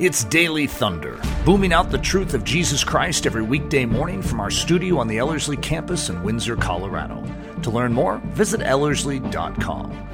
[0.00, 4.50] It's Daily Thunder, booming out the truth of Jesus Christ every weekday morning from our
[4.50, 7.22] studio on the Ellerslie campus in Windsor, Colorado.
[7.60, 10.09] To learn more, visit Ellerslie.com.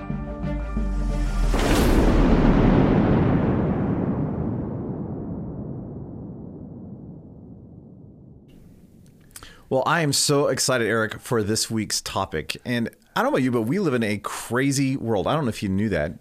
[9.68, 12.56] Well, I am so excited, Eric, for this week's topic.
[12.64, 15.26] And I don't know about you, but we live in a crazy world.
[15.26, 16.20] I don't know if you knew that.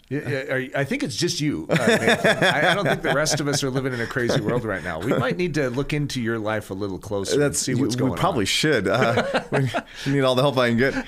[0.76, 1.68] I think it's just you.
[1.70, 4.64] Uh, I, I don't think the rest of us are living in a crazy world
[4.64, 5.00] right now.
[5.00, 7.96] We might need to look into your life a little closer That's, and see what's
[7.96, 8.16] going on.
[8.16, 8.46] We probably on.
[8.46, 8.88] should.
[8.88, 11.06] Uh, we need all the help I can get.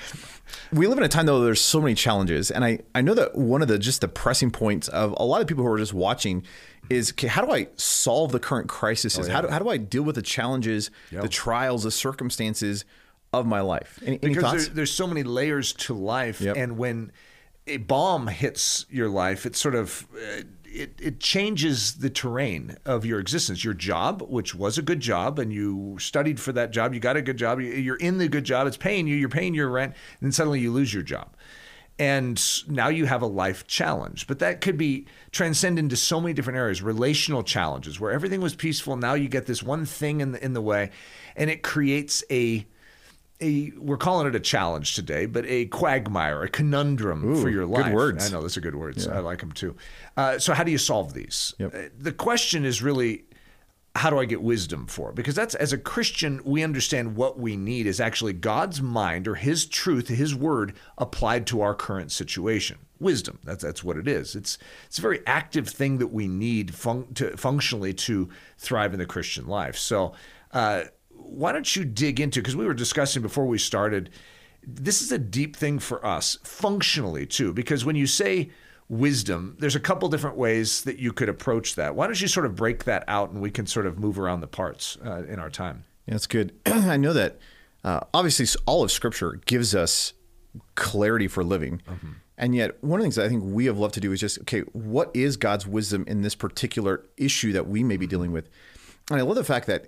[0.72, 3.36] We live in a time though there's so many challenges, and I I know that
[3.36, 5.94] one of the just the pressing points of a lot of people who are just
[5.94, 6.44] watching
[6.90, 9.18] is okay, how do I solve the current crises?
[9.18, 9.32] Oh, yeah.
[9.32, 11.22] How do how do I deal with the challenges, yep.
[11.22, 12.84] the trials, the circumstances
[13.32, 13.98] of my life?
[14.04, 16.56] Any, any because there, there's so many layers to life, yep.
[16.56, 17.12] and when
[17.66, 23.04] a bomb hits your life, it's sort of uh, it, it changes the terrain of
[23.04, 23.64] your existence.
[23.64, 27.16] Your job, which was a good job, and you studied for that job, you got
[27.16, 29.94] a good job, you're in the good job, it's paying you, you're paying your rent,
[30.20, 31.36] and then suddenly you lose your job.
[31.98, 34.28] And now you have a life challenge.
[34.28, 38.54] But that could be transcend into so many different areas, relational challenges where everything was
[38.54, 38.96] peaceful.
[38.96, 40.90] Now you get this one thing in the in the way,
[41.34, 42.66] and it creates a
[43.40, 47.66] a we're calling it a challenge today, but a quagmire, a conundrum Ooh, for your
[47.66, 47.86] life.
[47.86, 48.26] Good words.
[48.26, 49.06] I know those are good words.
[49.06, 49.16] Yeah.
[49.16, 49.76] I like them too.
[50.16, 51.54] Uh, so how do you solve these?
[51.58, 51.74] Yep.
[51.74, 53.24] Uh, the question is really
[53.94, 55.12] how do I get wisdom for?
[55.12, 59.34] Because that's as a Christian, we understand what we need is actually God's mind or
[59.34, 62.78] His truth, His word applied to our current situation.
[63.00, 63.38] Wisdom.
[63.44, 64.34] That's that's what it is.
[64.34, 68.98] It's it's a very active thing that we need fun- to functionally to thrive in
[68.98, 69.76] the Christian life.
[69.76, 70.12] So.
[70.50, 70.84] Uh,
[71.28, 74.10] why don't you dig into because we were discussing before we started
[74.66, 78.50] this is a deep thing for us functionally too because when you say
[78.88, 81.94] wisdom there's a couple different ways that you could approach that.
[81.94, 84.40] Why don't you sort of break that out and we can sort of move around
[84.40, 85.84] the parts uh, in our time?
[86.06, 86.54] Yeah, that's good.
[86.66, 87.38] I know that
[87.84, 90.14] uh, obviously all of scripture gives us
[90.74, 91.82] clarity for living.
[91.88, 92.12] Mm-hmm.
[92.38, 94.40] and yet one of the things i think we have loved to do is just
[94.40, 98.48] okay what is god's wisdom in this particular issue that we may be dealing with?
[99.10, 99.86] And i love the fact that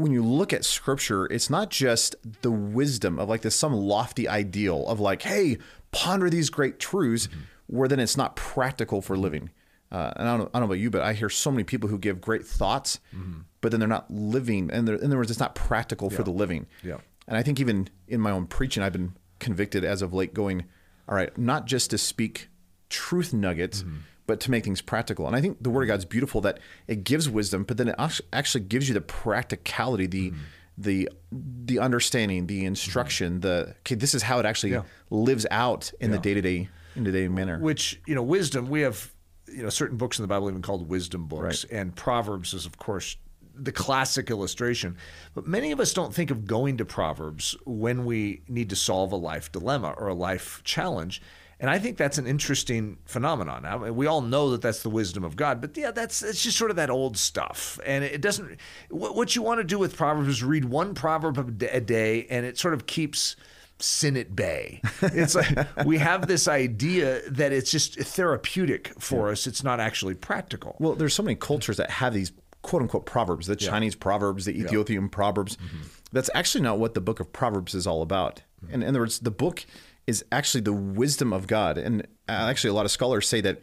[0.00, 4.28] when you look at scripture, it's not just the wisdom of like this some lofty
[4.28, 5.58] ideal of like, hey,
[5.92, 7.40] ponder these great truths, mm-hmm.
[7.66, 9.50] where then it's not practical for living.
[9.92, 11.88] Uh, and I don't, I don't know about you, but I hear so many people
[11.88, 13.40] who give great thoughts, mm-hmm.
[13.60, 14.70] but then they're not living.
[14.70, 16.16] And in other words, it's not practical yeah.
[16.16, 16.66] for the living.
[16.82, 16.98] Yeah.
[17.26, 20.64] And I think even in my own preaching, I've been convicted as of late going,
[21.08, 22.48] all right, not just to speak
[22.88, 23.96] truth nuggets, mm-hmm
[24.30, 25.26] but to make things practical.
[25.26, 27.96] And I think the Word of God's beautiful that it gives wisdom, but then it
[28.32, 30.40] actually gives you the practicality, the mm-hmm.
[30.78, 33.40] the the understanding, the instruction, mm-hmm.
[33.40, 34.82] the okay, this is how it actually yeah.
[35.10, 36.16] lives out in yeah.
[36.16, 37.58] the day to day in the day manner.
[37.58, 38.68] Which you know, wisdom.
[38.68, 39.12] We have
[39.52, 41.80] you know certain books in the Bible even called wisdom books, right.
[41.80, 43.16] and Proverbs is of course
[43.56, 44.96] the classic illustration.
[45.34, 49.10] But many of us don't think of going to Proverbs when we need to solve
[49.10, 51.20] a life dilemma or a life challenge.
[51.60, 53.66] And I think that's an interesting phenomenon.
[53.66, 56.42] I mean, we all know that that's the wisdom of God, but yeah, that's it's
[56.42, 57.78] just sort of that old stuff.
[57.84, 58.58] And it doesn't.
[58.88, 62.58] What you want to do with Proverbs is read one proverb a day, and it
[62.58, 63.36] sort of keeps
[63.78, 64.80] sin at bay.
[65.02, 69.32] It's like we have this idea that it's just therapeutic for yeah.
[69.32, 69.46] us.
[69.46, 70.76] It's not actually practical.
[70.78, 72.32] Well, there's so many cultures that have these
[72.62, 73.68] quote unquote proverbs, the yeah.
[73.68, 75.08] Chinese proverbs, the Ethiopian yeah.
[75.10, 75.56] proverbs.
[75.56, 75.86] Mm-hmm.
[76.12, 78.42] That's actually not what the book of Proverbs is all about.
[78.64, 78.74] Mm-hmm.
[78.74, 79.64] And in other words, the book
[80.10, 81.78] is actually the wisdom of God.
[81.78, 83.60] And uh, actually, a lot of scholars say that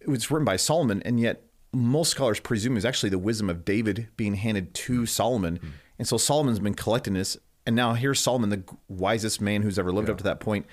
[0.00, 1.42] it was written by Solomon, and yet
[1.74, 5.58] most scholars presume is actually the wisdom of David being handed to Solomon.
[5.58, 5.68] Mm-hmm.
[5.98, 9.92] And so Solomon's been collecting this, and now here's Solomon, the wisest man who's ever
[9.92, 10.12] lived yeah.
[10.12, 10.66] up to that point,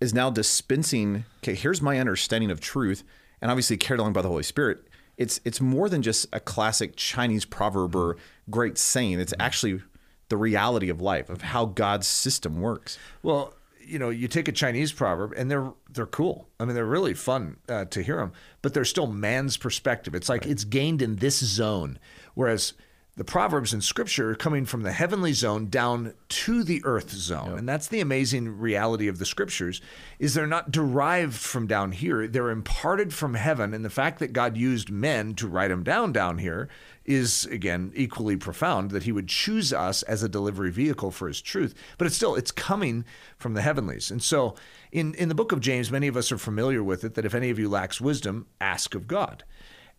[0.00, 1.24] is now dispensing.
[1.42, 3.02] Okay, here's my understanding of truth,
[3.42, 4.86] and obviously carried along by the Holy Spirit.
[5.16, 8.16] It's it's more than just a classic Chinese proverb or
[8.48, 9.18] great saying.
[9.18, 9.42] It's mm-hmm.
[9.42, 9.82] actually
[10.28, 12.98] the reality of life of how God's system works.
[13.24, 13.54] Well,
[13.88, 16.48] you know, you take a Chinese proverb and they're they're cool.
[16.60, 18.32] I mean, they're really fun uh, to hear them,
[18.62, 20.14] but they're still man's perspective.
[20.14, 20.50] It's like right.
[20.50, 21.98] it's gained in this zone,
[22.34, 22.74] whereas
[23.18, 27.50] the proverbs in scripture are coming from the heavenly zone down to the earth zone.
[27.50, 27.58] Yep.
[27.58, 29.80] and that's the amazing reality of the scriptures
[30.20, 32.28] is they're not derived from down here.
[32.28, 33.74] They're imparted from heaven.
[33.74, 36.68] And the fact that god used men to write them down down here
[37.04, 41.42] is again equally profound that he would choose us as a delivery vehicle for his
[41.42, 41.74] truth.
[41.98, 43.04] But it's still it's coming
[43.36, 44.12] from the heavenlies.
[44.12, 44.54] And so
[44.92, 47.34] in in the book of james many of us are familiar with it that if
[47.34, 49.44] any of you lacks wisdom ask of god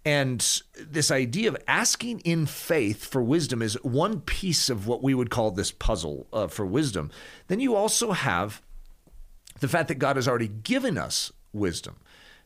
[0.05, 5.13] and this idea of asking in faith for wisdom is one piece of what we
[5.13, 7.11] would call this puzzle uh, for wisdom.
[7.47, 8.61] Then you also have
[9.59, 11.97] the fact that God has already given us wisdom.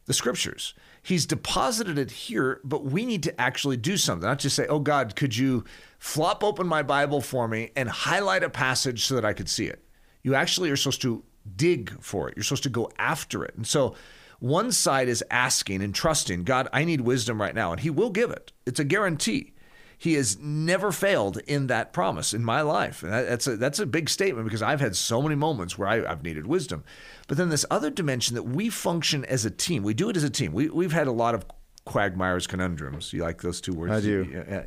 [0.06, 0.74] the scriptures.
[1.02, 4.80] He's deposited it here, but we need to actually do something, not just say, oh
[4.80, 5.64] God, could you
[6.00, 9.66] flop open my Bible for me and highlight a passage so that I could see
[9.66, 9.84] it?
[10.24, 11.24] You actually are supposed to
[11.56, 13.54] dig for it, you're supposed to go after it.
[13.56, 13.96] And so,
[14.44, 18.10] one side is asking and trusting God, I need wisdom right now, and He will
[18.10, 18.52] give it.
[18.66, 19.54] It's a guarantee.
[19.98, 23.04] He has never failed in that promise in my life.
[23.04, 26.06] And that's a, that's a big statement because I've had so many moments where I,
[26.06, 26.84] I've needed wisdom.
[27.30, 30.26] But then this other dimension that we function as a team, we do it as
[30.26, 30.52] a team.
[30.52, 31.46] We, we've had a lot of
[31.86, 33.14] quagmires conundrums.
[33.14, 33.94] You like those two words?
[33.94, 34.66] I do.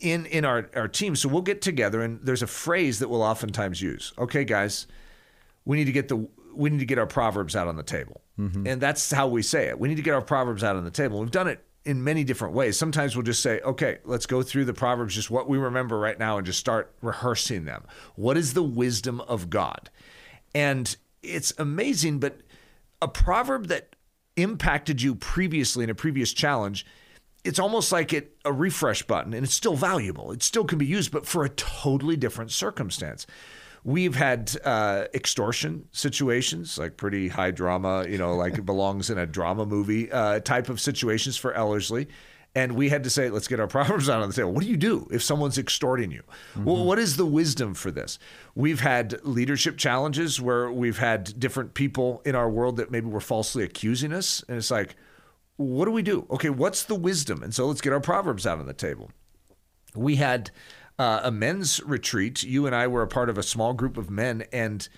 [0.00, 1.16] In, in our, our team.
[1.16, 4.12] So we'll get together and there's a phrase that we'll oftentimes use.
[4.18, 4.86] Okay, guys,
[5.64, 8.21] we need to get the we need to get our proverbs out on the table.
[8.38, 8.66] Mm-hmm.
[8.66, 9.78] And that's how we say it.
[9.78, 11.20] We need to get our proverbs out on the table.
[11.20, 12.78] We've done it in many different ways.
[12.78, 16.18] Sometimes we'll just say, okay, let's go through the Proverbs, just what we remember right
[16.18, 17.82] now, and just start rehearsing them.
[18.14, 19.90] What is the wisdom of God?
[20.54, 22.40] And it's amazing, but
[23.00, 23.96] a proverb that
[24.36, 26.86] impacted you previously in a previous challenge,
[27.44, 30.30] it's almost like it a refresh button and it's still valuable.
[30.30, 33.26] It still can be used, but for a totally different circumstance.
[33.84, 39.18] We've had uh, extortion situations, like pretty high drama, you know, like it belongs in
[39.18, 42.06] a drama movie uh, type of situations for Ellerslie.
[42.54, 44.52] And we had to say, let's get our proverbs out on the table.
[44.52, 46.22] What do you do if someone's extorting you?
[46.52, 46.64] Mm-hmm.
[46.64, 48.18] Well, what is the wisdom for this?
[48.54, 53.20] We've had leadership challenges where we've had different people in our world that maybe were
[53.20, 54.44] falsely accusing us.
[54.48, 54.96] And it's like,
[55.56, 56.26] what do we do?
[56.30, 57.42] Okay, what's the wisdom?
[57.42, 59.10] And so let's get our proverbs out on the table.
[59.94, 60.50] We had
[61.02, 62.44] uh, a men's retreat.
[62.44, 64.88] You and I were a part of a small group of men, and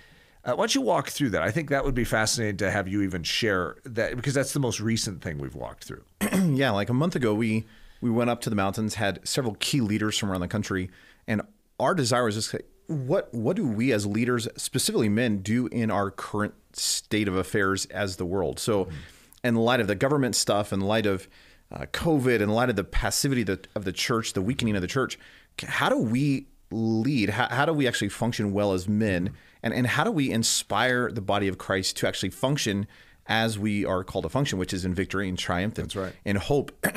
[0.44, 1.42] uh, why don't you walk through that?
[1.42, 4.60] I think that would be fascinating to have you even share that because that's the
[4.60, 6.04] most recent thing we've walked through.
[6.32, 7.64] yeah, like a month ago, we
[8.02, 10.90] we went up to the mountains, had several key leaders from around the country,
[11.26, 11.40] and
[11.80, 12.54] our desire was just
[12.86, 17.86] what what do we as leaders, specifically men, do in our current state of affairs
[17.86, 18.60] as the world?
[18.60, 18.94] So, mm-hmm.
[19.42, 21.28] in light of the government stuff, in light of
[21.72, 24.82] uh, COVID, in light of the passivity of the, of the church, the weakening of
[24.82, 25.18] the church,
[25.62, 27.30] how do we lead?
[27.30, 29.30] How, how do we actually function well as men?
[29.62, 32.86] And, and how do we inspire the body of Christ to actually function
[33.26, 36.12] as we are called to function, which is in victory and triumph and, That's right.
[36.24, 36.72] and hope?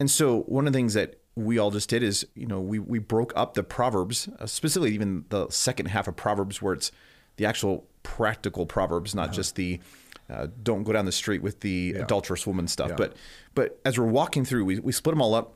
[0.00, 2.78] and so one of the things that we all just did is, you know, we,
[2.78, 6.90] we broke up the Proverbs, uh, specifically even the second half of Proverbs, where it's
[7.36, 9.32] the actual practical Proverbs, not uh-huh.
[9.32, 9.80] just the
[10.28, 12.02] uh, don't go down the street with the yeah.
[12.02, 12.90] adulterous woman stuff.
[12.90, 12.96] Yeah.
[12.96, 13.16] But
[13.54, 15.54] but as we're walking through, we, we split them all up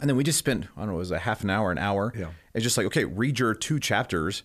[0.00, 1.78] and then we just spent, I don't know, it was a half an hour, an
[1.78, 2.12] hour.
[2.16, 2.30] Yeah.
[2.52, 4.42] It's just like, okay, read your two chapters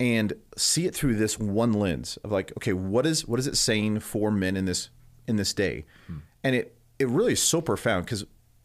[0.00, 3.56] and see it through this one lens of like, okay, what is what is it
[3.56, 4.90] saying for men in this
[5.26, 5.84] in this day?
[6.06, 6.18] Hmm.
[6.42, 8.24] And it it really is so profound because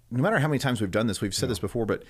[0.09, 1.49] no matter how many times we've done this, we've said yeah.
[1.49, 2.03] this before, but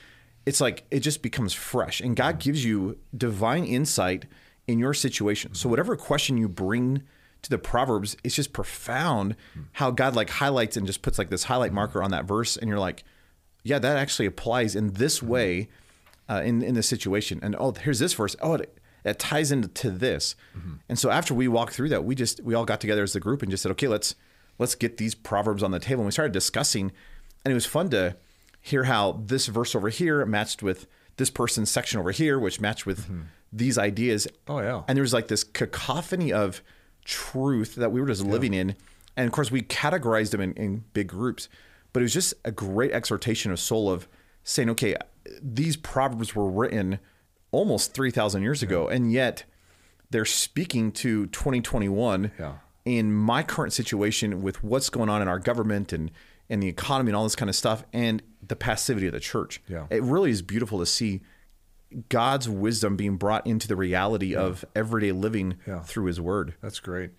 [0.46, 2.00] it's like it just becomes fresh.
[2.02, 4.26] And God gives you divine insight
[4.68, 5.54] in your situation.
[5.54, 5.72] So hmm.
[5.72, 7.04] whatever question you bring
[7.42, 9.64] to the Proverbs, it's just profound hmm.
[9.74, 11.76] how God like highlights and just puts like this highlight hmm.
[11.76, 13.04] marker on that verse, and you're like,
[13.64, 15.28] yeah, that actually applies in this mm-hmm.
[15.28, 15.70] way
[16.30, 17.40] uh, in in this situation.
[17.42, 18.36] And oh, here's this verse.
[18.42, 20.36] Oh, it, it ties into this.
[20.58, 20.74] Mm-hmm.
[20.90, 23.20] And so after we walked through that, we just we all got together as the
[23.20, 24.16] group and just said, okay, let's
[24.60, 26.02] let's get these proverbs on the table.
[26.02, 26.92] And we started discussing,
[27.44, 28.16] and it was fun to
[28.62, 30.88] hear how this verse over here matched with
[31.18, 33.22] this person's section over here, which matched with mm-hmm.
[33.52, 34.28] these ideas.
[34.48, 34.84] Oh yeah.
[34.88, 36.62] And there was like this cacophony of
[37.06, 38.32] truth that we were just yeah.
[38.32, 38.76] living in.
[39.16, 41.50] And of course, we categorized them in, in big groups.
[41.94, 44.08] But it was just a great exhortation of soul of
[44.44, 44.96] saying, okay,
[45.42, 47.00] these proverbs were written
[47.52, 48.68] almost 3,000 years yeah.
[48.68, 49.46] ago, and yet
[50.10, 52.54] they're speaking to 2021 yeah.
[52.86, 56.12] in my current situation with what's going on in our government and,
[56.50, 59.62] and the economy and all this kind of stuff and the passivity of the church.
[59.68, 59.88] Yeah.
[59.90, 61.22] It really is beautiful to see
[62.10, 66.56] God's wisdom being brought into the reality of everyday living through his word.
[66.62, 67.12] That's great.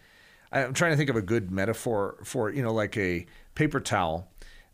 [0.53, 4.31] I'm trying to think of a good metaphor for, you know, like a paper towel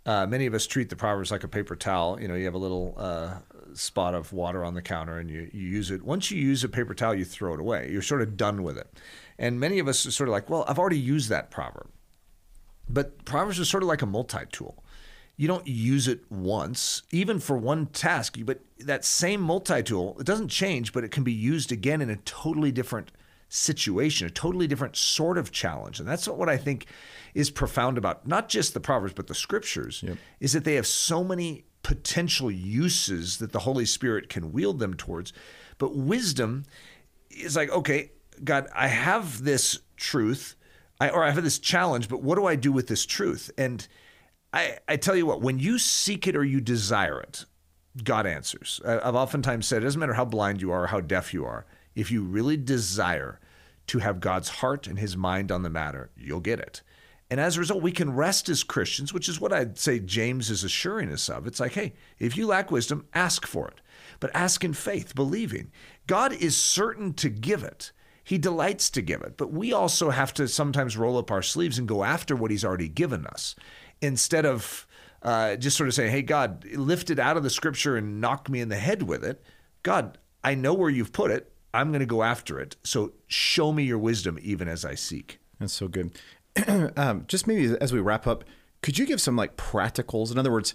[0.06, 2.20] uh, many of us treat the Proverbs like a paper towel.
[2.20, 3.34] You know, you have a little uh,
[3.74, 6.02] spot of water on the counter and you, you use it.
[6.02, 7.90] Once you use a paper towel, you throw it away.
[7.90, 8.88] You're sort of done with it.
[9.38, 11.90] And many of us are sort of like, well, I've already used that proverb.
[12.88, 14.82] But Proverbs are sort of like a multi tool.
[15.36, 20.26] You don't use it once, even for one task, but that same multi tool, it
[20.26, 23.10] doesn't change, but it can be used again in a totally different
[23.50, 26.00] situation, a totally different sort of challenge.
[26.00, 26.86] And that's what I think
[27.34, 30.16] is profound about not just the Proverbs, but the scriptures, yep.
[30.38, 34.94] is that they have so many potential uses that the Holy Spirit can wield them
[34.94, 35.32] towards.
[35.78, 36.64] But wisdom
[37.30, 38.12] is like, okay,
[38.44, 40.54] God, I have this truth,
[41.00, 43.50] I, or I have this challenge, but what do I do with this truth?
[43.58, 43.86] And
[44.52, 47.44] I, I tell you what, when you seek it or you desire it,
[48.04, 48.80] God answers.
[48.84, 51.66] I've oftentimes said it doesn't matter how blind you are or how deaf you are,
[51.94, 53.40] if you really desire
[53.88, 56.82] to have God's heart and his mind on the matter, you'll get it.
[57.30, 60.50] And as a result, we can rest as Christians, which is what I'd say James
[60.50, 61.46] is assuring us of.
[61.46, 63.80] It's like, hey, if you lack wisdom, ask for it,
[64.18, 65.70] but ask in faith, believing.
[66.08, 67.92] God is certain to give it.
[68.24, 71.78] He delights to give it, but we also have to sometimes roll up our sleeves
[71.78, 73.54] and go after what He's already given us
[74.00, 74.86] instead of
[75.22, 78.48] uh, just sort of saying, hey, God, lift it out of the scripture and knock
[78.48, 79.42] me in the head with it.
[79.82, 81.49] God, I know where you've put it.
[81.72, 82.76] I'm going to go after it.
[82.82, 85.38] So show me your wisdom even as I seek.
[85.58, 86.12] That's so good.
[86.96, 88.44] um, just maybe as we wrap up,
[88.82, 90.32] could you give some like practicals?
[90.32, 90.74] In other words,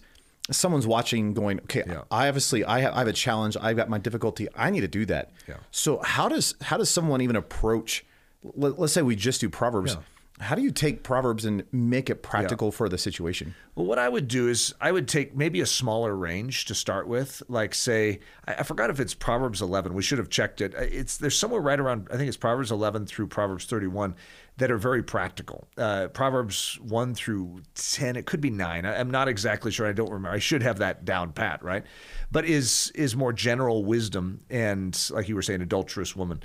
[0.51, 2.01] someone's watching going, okay, yeah.
[2.11, 3.57] I obviously I have, I have a challenge.
[3.59, 4.47] I've got my difficulty.
[4.55, 5.31] I need to do that.
[5.47, 5.55] Yeah.
[5.71, 8.05] So how does how does someone even approach?
[8.43, 9.93] Let, us say we just do proverbs.
[9.93, 10.01] Yeah.
[10.41, 12.71] How do you take Proverbs and make it practical yeah.
[12.73, 13.55] for the situation?
[13.73, 17.07] Well, what I would do is I would take maybe a smaller range to start
[17.07, 17.41] with.
[17.47, 19.93] Like, say, I, I forgot if it's Proverbs 11.
[19.93, 20.73] We should have checked it.
[20.73, 22.09] It's there's somewhere right around.
[22.11, 24.15] I think it's Proverbs 11 through Proverbs 31
[24.57, 25.69] that are very practical.
[25.77, 28.85] Uh, Proverbs 1 through 10, it could be 9.
[28.85, 29.87] I, am not exactly sure.
[29.87, 30.35] I don't remember.
[30.35, 31.83] I should have that down pat, right?
[32.29, 36.43] But is is more general wisdom and, like you were saying, adulterous woman.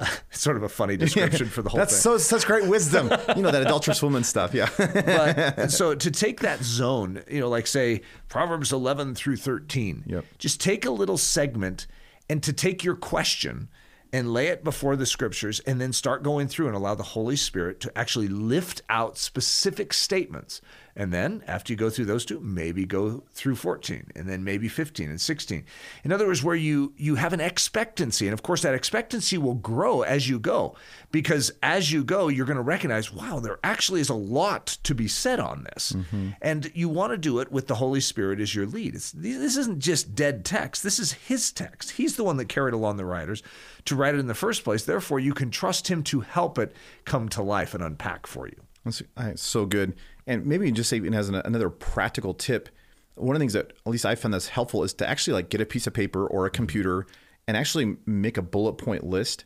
[0.30, 2.00] Sort of a funny description for the whole That's thing.
[2.00, 3.10] so such great wisdom.
[3.36, 4.68] you know that adulterous woman stuff, yeah.
[4.76, 10.24] but so to take that zone, you know, like say Proverbs 11 through 13, yep.
[10.38, 11.86] just take a little segment
[12.28, 13.68] and to take your question
[14.12, 17.36] and lay it before the scriptures and then start going through and allow the Holy
[17.36, 20.60] Spirit to actually lift out specific statements
[20.96, 24.68] and then after you go through those two, maybe go through 14 and then maybe
[24.68, 25.64] 15 and 16.
[26.04, 28.26] In other words, where you you have an expectancy.
[28.26, 30.76] And of course, that expectancy will grow as you go.
[31.10, 34.94] Because as you go, you're going to recognize, wow, there actually is a lot to
[34.94, 35.92] be said on this.
[35.92, 36.30] Mm-hmm.
[36.40, 38.94] And you want to do it with the Holy Spirit as your lead.
[38.94, 40.82] It's, this isn't just dead text.
[40.82, 41.92] This is his text.
[41.92, 43.42] He's the one that carried along the writers
[43.86, 44.84] to write it in the first place.
[44.84, 46.74] Therefore, you can trust him to help it
[47.04, 48.60] come to life and unpack for you.
[48.84, 49.94] That's so good.
[50.26, 52.68] And maybe just say as an, another practical tip,
[53.14, 55.48] one of the things that at least I found that's helpful is to actually like
[55.48, 57.06] get a piece of paper or a computer
[57.46, 59.44] and actually make a bullet point list.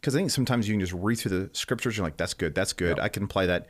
[0.00, 1.96] Because I think sometimes you can just read through the scriptures.
[1.96, 2.98] You're like, that's good, that's good.
[2.98, 3.68] I can apply that.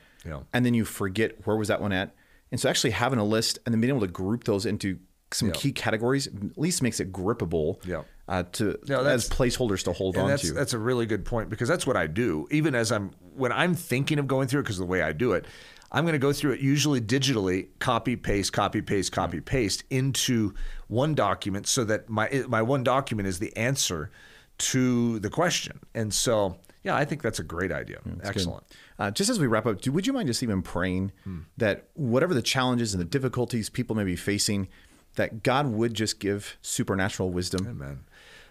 [0.53, 2.15] And then you forget where was that one at.
[2.53, 4.99] And so actually having a list and then being able to group those into
[5.33, 8.05] some key categories at least makes it grippable yep.
[8.31, 10.53] Uh, to as placeholders to hold on that's, to.
[10.53, 12.47] That's a really good point because that's what I do.
[12.53, 15.33] Even as I'm when I'm thinking of going through it, because the way I do
[15.33, 15.47] it,
[15.91, 20.55] I'm going to go through it usually digitally, copy paste, copy paste, copy paste into
[20.87, 24.13] one document, so that my my one document is the answer
[24.59, 25.81] to the question.
[25.93, 27.99] And so, yeah, I think that's a great idea.
[28.23, 28.63] Excellent.
[29.01, 31.41] Uh, just as we wrap up, do, would you mind just even praying hmm.
[31.57, 34.69] that whatever the challenges and the difficulties people may be facing,
[35.17, 37.67] that God would just give supernatural wisdom?
[37.67, 38.05] Amen.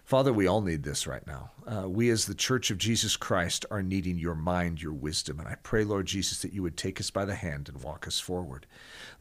[0.10, 1.52] Father, we all need this right now.
[1.68, 5.38] Uh, we, as the Church of Jesus Christ, are needing your mind, your wisdom.
[5.38, 8.08] And I pray, Lord Jesus, that you would take us by the hand and walk
[8.08, 8.66] us forward.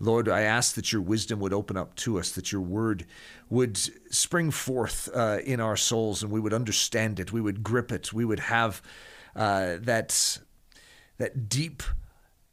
[0.00, 3.04] Lord, I ask that your wisdom would open up to us, that your word
[3.50, 3.76] would
[4.11, 8.14] spring forth uh, in our souls, and we would understand it, we would grip it,
[8.14, 8.80] we would have
[9.37, 10.38] uh, that,
[11.18, 11.83] that deep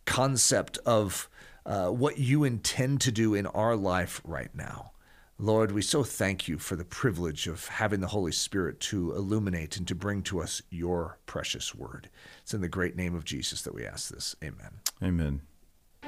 [0.03, 1.29] concept of
[1.65, 4.91] uh, what you intend to do in our life right now.
[5.37, 9.75] Lord, we so thank you for the privilege of having the Holy Spirit to illuminate
[9.75, 12.09] and to bring to us your precious word.
[12.41, 14.37] It's in the great name of Jesus that we ask this.
[14.41, 14.79] Amen.
[15.03, 15.41] Amen.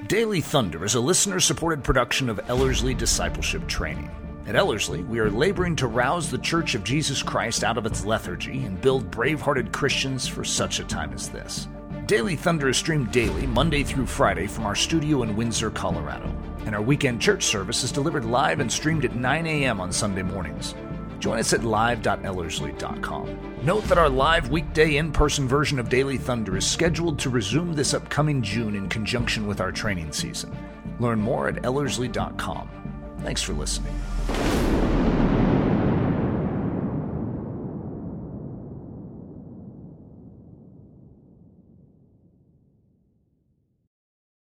[0.08, 4.10] Daily Thunder is a listener supported production of Ellerslie Discipleship Training.
[4.46, 8.06] At Ellerslie, we are laboring to rouse the Church of Jesus Christ out of its
[8.06, 11.68] lethargy and build brave hearted Christians for such a time as this.
[12.06, 16.34] Daily Thunder is streamed daily, Monday through Friday, from our studio in Windsor, Colorado
[16.68, 19.80] and our weekend church service is delivered live and streamed at 9 a.m.
[19.80, 20.76] on Sunday mornings.
[21.20, 23.56] Join us at live.ellerslie.com.
[23.64, 27.74] Note that our live weekday in person version of Daily Thunder is scheduled to resume
[27.74, 30.56] this upcoming June in conjunction with our training season.
[31.00, 32.70] Learn more at ellerslie.com.
[33.24, 33.96] Thanks for listening.